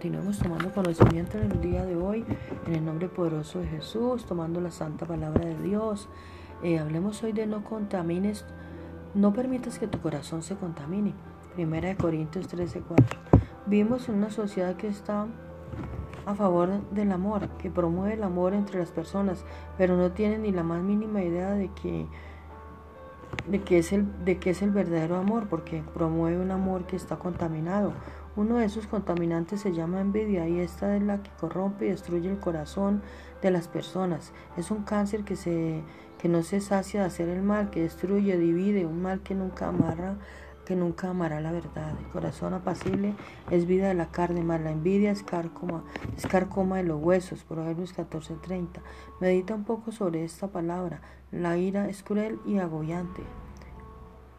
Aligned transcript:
continuemos 0.00 0.38
tomando 0.38 0.72
conocimiento 0.72 1.36
en 1.36 1.52
el 1.52 1.60
día 1.60 1.84
de 1.84 1.94
hoy, 1.94 2.24
en 2.66 2.74
el 2.74 2.82
nombre 2.82 3.10
poderoso 3.10 3.58
de 3.58 3.66
Jesús, 3.66 4.24
tomando 4.24 4.58
la 4.58 4.70
santa 4.70 5.04
palabra 5.04 5.44
de 5.44 5.58
Dios. 5.58 6.08
Eh, 6.62 6.78
hablemos 6.78 7.22
hoy 7.22 7.32
de 7.32 7.46
no 7.46 7.62
contamines, 7.64 8.46
no 9.12 9.34
permitas 9.34 9.78
que 9.78 9.86
tu 9.86 10.00
corazón 10.00 10.42
se 10.42 10.56
contamine. 10.56 11.12
Primera 11.54 11.88
de 11.88 11.96
Corintios 11.98 12.48
13, 12.48 12.80
4. 12.80 13.18
Vivimos 13.66 14.08
en 14.08 14.14
una 14.14 14.30
sociedad 14.30 14.74
que 14.76 14.88
está 14.88 15.26
a 16.24 16.34
favor 16.34 16.80
del 16.92 17.12
amor, 17.12 17.50
que 17.58 17.68
promueve 17.68 18.14
el 18.14 18.22
amor 18.22 18.54
entre 18.54 18.78
las 18.78 18.92
personas, 18.92 19.44
pero 19.76 19.98
no 19.98 20.12
tiene 20.12 20.38
ni 20.38 20.50
la 20.50 20.62
más 20.62 20.82
mínima 20.82 21.22
idea 21.22 21.50
de 21.50 21.68
que 21.74 22.06
de 23.46 23.62
qué 23.62 23.78
es 23.78 23.92
el 23.92 24.06
de 24.24 24.38
qué 24.38 24.50
es 24.50 24.62
el 24.62 24.70
verdadero 24.70 25.16
amor, 25.16 25.48
porque 25.48 25.82
promueve 25.92 26.38
un 26.38 26.52
amor 26.52 26.86
que 26.86 26.96
está 26.96 27.16
contaminado. 27.18 27.92
Uno 28.40 28.56
de 28.56 28.64
esos 28.64 28.86
contaminantes 28.86 29.60
se 29.60 29.74
llama 29.74 30.00
envidia 30.00 30.48
y 30.48 30.60
esta 30.60 30.96
es 30.96 31.02
la 31.02 31.22
que 31.22 31.30
corrompe 31.38 31.84
y 31.84 31.90
destruye 31.90 32.30
el 32.30 32.38
corazón 32.40 33.02
de 33.42 33.50
las 33.50 33.68
personas. 33.68 34.32
Es 34.56 34.70
un 34.70 34.82
cáncer 34.82 35.24
que 35.24 35.36
se 35.36 35.82
que 36.16 36.30
no 36.30 36.42
se 36.42 36.62
sacia 36.62 37.00
de 37.00 37.06
hacer 37.06 37.28
el 37.28 37.42
mal, 37.42 37.68
que 37.68 37.82
destruye, 37.82 38.38
divide, 38.38 38.86
un 38.86 39.02
mal 39.02 39.20
que 39.20 39.34
nunca 39.34 39.68
amarra 39.68 40.16
que 40.64 40.74
nunca 40.74 41.10
amará 41.10 41.38
la 41.42 41.52
verdad. 41.52 41.92
El 41.98 42.06
corazón 42.12 42.54
apacible 42.54 43.14
es 43.50 43.66
vida 43.66 43.88
de 43.88 43.94
la 43.94 44.10
carne, 44.10 44.42
más 44.42 44.62
la 44.62 44.70
envidia 44.70 45.10
es 45.10 45.22
carcoma, 45.22 45.84
es 46.16 46.26
carcoma 46.26 46.78
de 46.78 46.84
los 46.84 47.02
huesos. 47.02 47.44
Proverbios 47.44 47.92
14:30. 47.92 48.80
Medita 49.20 49.54
un 49.54 49.64
poco 49.64 49.92
sobre 49.92 50.24
esta 50.24 50.48
palabra. 50.48 51.02
La 51.30 51.58
ira 51.58 51.90
es 51.90 52.02
cruel 52.02 52.40
y 52.46 52.56
agobiante. 52.56 53.22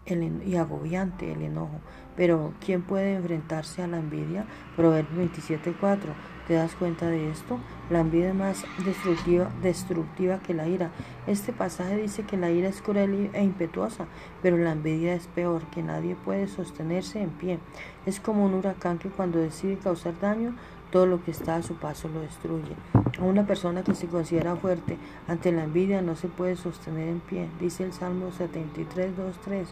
El, 0.06 0.44
y 0.48 0.56
agobiante 0.56 1.32
el 1.32 1.42
enojo. 1.42 1.80
Pero 2.16 2.54
¿quién 2.64 2.82
puede 2.82 3.16
enfrentarse 3.16 3.82
a 3.82 3.88
la 3.88 3.98
envidia? 3.98 4.46
Proverbios 4.76 5.32
27:4. 5.32 6.14
¿Te 6.48 6.56
das 6.56 6.76
cuenta 6.76 7.08
de 7.08 7.30
esto? 7.30 7.60
La 7.92 8.00
envidia 8.00 8.30
es 8.30 8.36
más 8.36 8.66
destructiva, 8.86 9.50
destructiva 9.62 10.40
que 10.40 10.54
la 10.54 10.66
ira. 10.66 10.92
Este 11.28 11.52
pasaje 11.52 11.98
dice 11.98 12.24
que 12.24 12.38
la 12.38 12.50
ira 12.50 12.70
es 12.70 12.82
cruel 12.82 13.30
e 13.34 13.44
impetuosa, 13.44 14.06
pero 14.42 14.56
la 14.56 14.72
envidia 14.72 15.14
es 15.14 15.28
peor, 15.28 15.64
que 15.72 15.84
nadie 15.84 16.16
puede 16.16 16.48
sostenerse 16.48 17.22
en 17.22 17.32
pie. 17.32 17.60
Es 18.06 18.22
como 18.22 18.46
un 18.46 18.54
huracán 18.54 18.98
que 18.98 19.10
cuando 19.10 19.40
decide 19.40 19.76
causar 19.76 20.18
daño, 20.22 20.56
todo 20.90 21.06
lo 21.06 21.22
que 21.22 21.32
está 21.32 21.58
a 21.58 21.64
su 21.64 21.76
paso 21.76 22.08
lo 22.08 22.22
destruye. 22.22 22.78
Una 23.20 23.46
persona 23.46 23.84
que 23.84 23.94
se 23.94 24.08
considera 24.08 24.56
fuerte 24.56 24.98
ante 25.28 25.52
la 25.52 25.66
envidia 25.66 26.02
no 26.02 26.16
se 26.16 26.30
puede 26.30 26.56
sostener 26.56 27.10
en 27.10 27.20
pie, 27.20 27.50
dice 27.60 27.84
el 27.84 27.92
Salmo 27.92 28.32
73, 28.32 29.18
2, 29.18 29.36
3, 29.44 29.68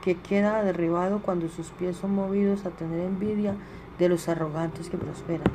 que 0.00 0.14
queda 0.14 0.62
derribado 0.62 1.22
cuando 1.22 1.48
sus 1.48 1.70
pies 1.70 1.96
son 1.96 2.14
movidos 2.14 2.66
a 2.66 2.70
tener 2.70 3.00
envidia 3.00 3.56
de 3.98 4.08
los 4.08 4.28
arrogantes 4.28 4.90
que 4.90 4.96
prosperan. 4.96 5.50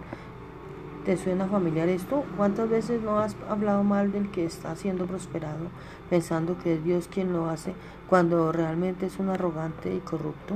¿Te 1.06 1.16
suena 1.16 1.48
familiar 1.48 1.88
esto? 1.88 2.26
¿Cuántas 2.36 2.70
veces 2.70 3.02
no 3.02 3.20
has 3.20 3.36
hablado 3.48 3.84
mal 3.84 4.12
del 4.12 4.30
que 4.32 4.46
está 4.46 4.76
siendo 4.76 5.06
prosperado, 5.06 5.68
pensando 6.10 6.58
que 6.58 6.74
es 6.74 6.84
Dios 6.84 7.08
quien 7.08 7.32
lo 7.32 7.50
hace, 7.50 7.74
cuando 8.10 8.52
realmente 8.52 9.06
es 9.06 9.18
un 9.18 9.30
arrogante 9.30 9.96
y 9.96 10.00
corrupto? 10.00 10.56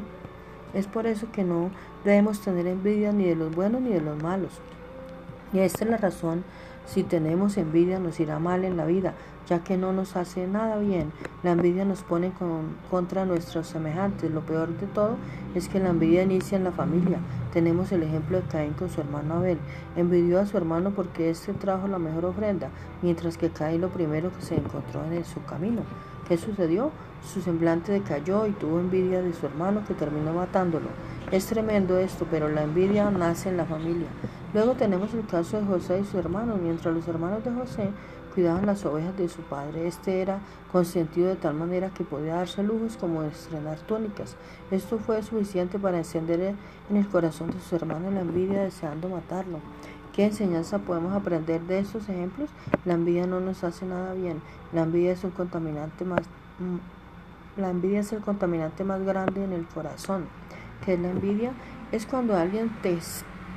Es 0.73 0.85
por 0.85 1.07
eso 1.07 1.31
que 1.31 1.45
no 1.45 1.71
debemos 2.03 2.41
tener 2.41 2.67
envidia 2.67 3.13
ni 3.13 3.23
de 3.23 3.37
los 3.37 3.55
buenos 3.55 3.81
ni 3.81 3.91
de 3.91 4.01
los 4.01 4.21
malos. 4.21 4.59
Y 5.53 5.59
esta 5.59 5.85
es 5.85 5.89
la 5.89 5.97
razón, 5.97 6.43
si 6.85 7.03
tenemos 7.03 7.57
envidia 7.57 7.99
nos 7.99 8.19
irá 8.19 8.39
mal 8.39 8.65
en 8.65 8.77
la 8.77 8.85
vida, 8.85 9.13
ya 9.47 9.63
que 9.63 9.77
no 9.77 9.93
nos 9.93 10.15
hace 10.15 10.47
nada 10.47 10.77
bien. 10.77 11.11
La 11.43 11.51
envidia 11.51 11.85
nos 11.85 12.03
pone 12.03 12.31
con, 12.31 12.75
contra 12.89 13.25
nuestros 13.25 13.67
semejantes. 13.67 14.31
Lo 14.31 14.41
peor 14.41 14.69
de 14.77 14.87
todo 14.87 15.15
es 15.55 15.67
que 15.67 15.79
la 15.79 15.89
envidia 15.89 16.23
inicia 16.23 16.57
en 16.57 16.63
la 16.63 16.71
familia. 16.71 17.19
Tenemos 17.51 17.91
el 17.91 18.03
ejemplo 18.03 18.37
de 18.37 18.47
Caín 18.47 18.73
con 18.73 18.89
su 18.89 19.01
hermano 19.01 19.35
Abel. 19.35 19.57
Envidió 19.95 20.39
a 20.39 20.45
su 20.45 20.57
hermano 20.57 20.91
porque 20.91 21.29
éste 21.29 21.53
trajo 21.53 21.87
la 21.87 21.99
mejor 21.99 22.25
ofrenda, 22.25 22.69
mientras 23.01 23.37
que 23.37 23.49
Caín 23.49 23.81
lo 23.81 23.89
primero 23.89 24.31
que 24.31 24.41
se 24.41 24.55
encontró 24.55 25.03
en 25.05 25.25
su 25.25 25.43
camino. 25.45 25.81
¿Qué 26.27 26.37
sucedió? 26.37 26.91
Su 27.21 27.41
semblante 27.41 27.91
decayó 27.91 28.47
y 28.47 28.51
tuvo 28.51 28.79
envidia 28.79 29.21
de 29.21 29.33
su 29.33 29.45
hermano 29.45 29.83
que 29.87 29.93
terminó 29.93 30.33
matándolo. 30.33 30.87
Es 31.31 31.45
tremendo 31.45 31.97
esto, 31.97 32.27
pero 32.29 32.49
la 32.49 32.63
envidia 32.63 33.09
nace 33.11 33.49
en 33.49 33.57
la 33.57 33.65
familia. 33.65 34.07
Luego 34.53 34.73
tenemos 34.73 35.13
el 35.13 35.25
caso 35.25 35.59
de 35.59 35.65
José 35.65 35.99
y 36.01 36.05
su 36.05 36.19
hermano. 36.19 36.55
Mientras 36.61 36.93
los 36.93 37.07
hermanos 37.07 37.43
de 37.43 37.51
José 37.51 37.89
cuidaban 38.33 38.65
las 38.65 38.85
ovejas 38.85 39.17
de 39.17 39.29
su 39.29 39.41
padre, 39.41 39.87
este 39.87 40.21
era 40.21 40.39
consentido 40.71 41.29
de 41.29 41.35
tal 41.35 41.55
manera 41.55 41.89
que 41.89 42.03
podía 42.03 42.35
darse 42.35 42.61
lujos 42.63 42.97
como 42.97 43.23
estrenar 43.23 43.79
túnicas. 43.79 44.35
Esto 44.69 44.99
fue 44.99 45.23
suficiente 45.23 45.79
para 45.79 45.97
encender 45.97 46.55
en 46.89 46.97
el 46.97 47.07
corazón 47.07 47.51
de 47.51 47.59
su 47.59 47.75
hermano 47.75 48.11
la 48.11 48.21
envidia 48.21 48.61
deseando 48.61 49.09
matarlo. 49.09 49.59
¿Qué 50.13 50.25
enseñanza 50.25 50.77
podemos 50.77 51.13
aprender 51.13 51.61
de 51.61 51.79
estos 51.79 52.07
ejemplos? 52.07 52.49
La 52.85 52.93
envidia 52.93 53.25
no 53.25 53.39
nos 53.39 53.63
hace 53.63 53.85
nada 53.85 54.13
bien. 54.13 54.41
La 54.71 54.83
envidia 54.83 55.13
es 55.13 55.23
un 55.23 55.31
contaminante 55.31 56.05
más 56.05 56.21
mm, 56.59 56.77
la 57.55 57.69
envidia 57.69 57.99
es 57.99 58.11
el 58.11 58.21
contaminante 58.21 58.83
más 58.83 59.03
grande 59.03 59.43
en 59.43 59.53
el 59.53 59.67
corazón. 59.67 60.25
¿Qué 60.83 60.95
es 60.95 60.99
la 60.99 61.11
envidia? 61.11 61.53
Es 61.91 62.07
cuando 62.07 62.35
alguien 62.35 62.71
te 62.81 62.93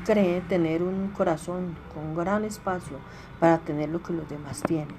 cree 0.06 0.40
tener 0.40 0.84
un 0.84 1.08
corazón 1.08 1.74
con 1.92 2.14
gran 2.14 2.44
espacio 2.44 2.96
para 3.40 3.58
tener 3.58 3.88
lo 3.88 4.00
que 4.04 4.12
los 4.12 4.28
demás 4.28 4.62
tienen. 4.62 4.94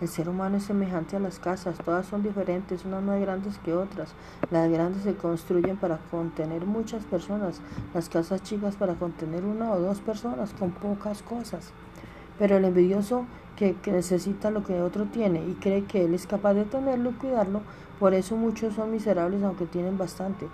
El 0.00 0.06
ser 0.06 0.28
humano 0.28 0.58
es 0.58 0.62
semejante 0.62 1.16
a 1.16 1.20
las 1.20 1.40
casas, 1.40 1.78
todas 1.84 2.06
son 2.06 2.22
diferentes, 2.22 2.84
unas 2.84 3.02
más 3.02 3.20
grandes 3.20 3.58
que 3.58 3.74
otras. 3.74 4.14
Las 4.52 4.70
grandes 4.70 5.02
se 5.02 5.16
construyen 5.16 5.76
para 5.76 5.98
contener 6.12 6.64
muchas 6.64 7.04
personas, 7.04 7.60
las 7.92 8.08
casas 8.08 8.42
chicas 8.44 8.76
para 8.76 8.94
contener 8.94 9.44
una 9.44 9.72
o 9.72 9.80
dos 9.80 10.00
personas 10.00 10.52
con 10.52 10.70
pocas 10.70 11.22
cosas. 11.22 11.72
Pero 12.38 12.58
el 12.58 12.66
envidioso 12.66 13.26
que, 13.56 13.74
que, 13.74 13.90
necesita 13.90 14.50
lo 14.50 14.62
que 14.62 14.80
otro 14.80 15.06
tiene 15.06 15.44
y 15.44 15.54
cree 15.54 15.84
que 15.84 16.04
él 16.04 16.14
es 16.14 16.26
capaz 16.26 16.54
de 16.54 16.66
tenerlo 16.66 17.10
y 17.10 17.14
cuidarlo, 17.14 17.62
por 17.98 18.14
eso 18.14 18.36
muchos 18.36 18.74
son 18.74 18.92
miserables 18.92 19.42
aunque 19.42 19.64
tienen 19.64 19.98
bastante 19.98 20.46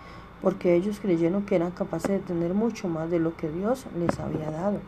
porque 0.42 0.74
ellos 0.74 0.98
creyeron 1.00 1.44
que 1.46 1.56
eran 1.56 1.70
capaces 1.70 2.10
de 2.10 2.18
tener 2.18 2.52
mucho 2.52 2.88
más 2.88 3.10
de 3.10 3.20
lo 3.20 3.36
que 3.36 3.48
Dios 3.48 3.86
les 3.98 4.18
había 4.18 4.50
dado. 4.50 4.80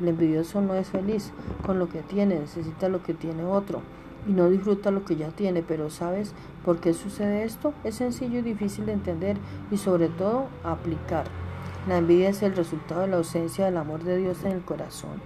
El 0.00 0.08
envidioso 0.08 0.60
no 0.60 0.74
es 0.74 0.88
feliz 0.88 1.32
con 1.64 1.78
lo 1.78 1.88
que 1.88 2.00
tiene, 2.00 2.40
necesita 2.40 2.88
lo 2.88 3.02
que 3.02 3.14
tiene 3.14 3.44
otro 3.44 3.82
y 4.26 4.32
no 4.32 4.48
disfruta 4.48 4.90
lo 4.90 5.04
que 5.04 5.16
ya 5.16 5.28
tiene, 5.28 5.62
pero 5.62 5.90
¿sabes 5.90 6.32
por 6.64 6.78
qué 6.80 6.94
sucede 6.94 7.44
esto? 7.44 7.74
Es 7.84 7.96
sencillo 7.96 8.38
y 8.38 8.42
difícil 8.42 8.86
de 8.86 8.92
entender 8.92 9.36
y 9.70 9.76
sobre 9.76 10.08
todo 10.08 10.46
aplicar. 10.64 11.26
La 11.86 11.98
envidia 11.98 12.30
es 12.30 12.42
el 12.42 12.56
resultado 12.56 13.02
de 13.02 13.08
la 13.08 13.16
ausencia 13.18 13.66
del 13.66 13.76
amor 13.76 14.04
de 14.04 14.16
Dios 14.16 14.42
en 14.44 14.52
el 14.52 14.62
corazón. 14.62 15.20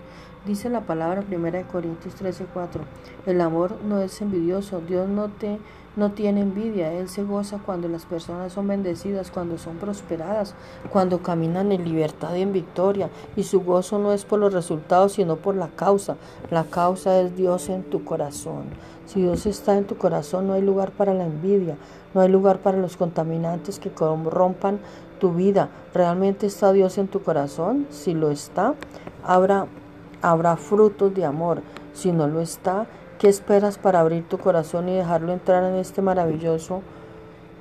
Dice 0.45 0.69
la 0.71 0.81
palabra 0.87 1.23
1 1.29 1.69
Corintios 1.71 2.17
13:4. 2.17 2.81
El 3.27 3.41
amor 3.41 3.77
no 3.85 4.01
es 4.01 4.21
envidioso. 4.21 4.81
Dios 4.81 5.09
no 5.09 5.29
te 5.29 5.59
no 5.99 6.13
tiene 6.13 6.41
envidia. 6.41 6.93
Él 6.93 7.09
se 7.09 7.25
goza 7.25 7.59
cuando 7.65 7.89
las 7.89 8.07
personas 8.07 8.53
son 8.53 8.69
bendecidas, 8.69 9.31
cuando 9.31 9.59
son 9.59 9.77
prosperadas, 9.77 10.55
cuando 10.91 11.23
caminan 11.23 11.73
en 11.73 11.85
libertad 11.85 12.35
y 12.35 12.43
en 12.43 12.53
victoria. 12.53 13.11
Y 13.37 13.43
su 13.43 13.61
gozo 13.61 13.99
no 13.99 14.13
es 14.13 14.25
por 14.25 14.39
los 14.39 14.55
resultados, 14.55 15.13
sino 15.13 15.37
por 15.37 15.57
la 15.57 15.69
causa. 15.69 16.17
La 16.51 16.65
causa 16.65 17.21
es 17.21 17.37
Dios 17.37 17.69
en 17.69 17.83
tu 17.83 18.05
corazón. 18.05 18.65
Si 19.05 19.21
Dios 19.21 19.45
está 19.45 19.77
en 19.77 19.87
tu 19.87 19.97
corazón, 19.97 20.47
no 20.47 20.55
hay 20.55 20.63
lugar 20.63 20.93
para 20.93 21.15
la 21.15 21.27
envidia, 21.27 21.77
no 22.15 22.21
hay 22.21 22.29
lugar 22.29 22.61
para 22.61 22.79
los 22.79 22.97
contaminantes 22.97 23.79
que 23.79 23.91
corrompan 23.91 24.79
tu 25.19 25.33
vida. 25.33 25.69
¿Realmente 25.93 26.47
está 26.47 26.73
Dios 26.73 26.97
en 26.97 27.09
tu 27.09 27.23
corazón? 27.23 27.87
Si 27.91 28.15
lo 28.15 28.31
está, 28.31 28.75
habrá 29.25 29.67
habrá 30.23 30.57
frutos 30.57 31.15
de 31.15 31.25
amor. 31.25 31.63
Si 31.93 32.13
no 32.13 32.27
lo 32.27 32.41
está, 32.41 32.87
¿qué 33.19 33.29
esperas 33.29 33.79
para 33.79 34.01
abrir 34.01 34.29
tu 34.29 34.39
corazón 34.39 34.89
y 34.89 34.95
dejarlo 34.95 35.33
entrar 35.33 35.65
en 35.65 35.75
este 35.75 36.03
maravilloso, 36.03 36.83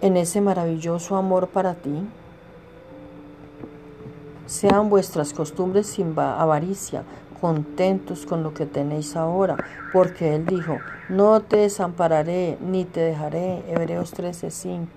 en 0.01 0.17
ese 0.17 0.39
maravilloso 0.41 1.15
amor 1.15 1.47
para 1.47 1.73
ti? 1.73 2.07
Sean 4.45 4.89
vuestras 4.89 5.33
costumbres 5.33 5.87
sin 5.87 6.17
avaricia, 6.17 7.03
contentos 7.41 8.25
con 8.25 8.43
lo 8.43 8.53
que 8.53 8.65
tenéis 8.65 9.15
ahora, 9.15 9.57
porque 9.91 10.35
Él 10.35 10.45
dijo, 10.45 10.77
no 11.09 11.41
te 11.41 11.57
desampararé 11.57 12.57
ni 12.61 12.85
te 12.85 13.01
dejaré, 13.01 13.63
Hebreos 13.67 14.13
13:5. 14.13 14.87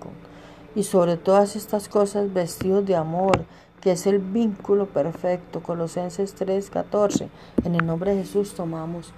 Y 0.73 0.83
sobre 0.83 1.17
todas 1.17 1.57
estas 1.57 1.89
cosas 1.89 2.33
vestidos 2.33 2.85
de 2.85 2.95
amor, 2.95 3.45
que 3.81 3.91
es 3.91 4.07
el 4.07 4.19
vínculo 4.19 4.85
perfecto. 4.85 5.61
Colosenses 5.61 6.35
3:14. 6.35 7.29
En 7.65 7.75
el 7.75 7.85
nombre 7.85 8.15
de 8.15 8.21
Jesús 8.21 8.53
tomamos 8.53 9.11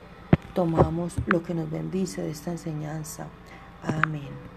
tomamos 0.54 1.14
lo 1.26 1.44
que 1.44 1.54
nos 1.54 1.70
bendice 1.70 2.22
de 2.22 2.32
esta 2.32 2.52
enseñanza. 2.52 3.28
Amén. 3.84 4.53